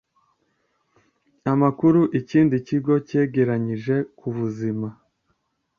[1.51, 4.87] amakuru ikindi kigo cyegeranyije kubuzima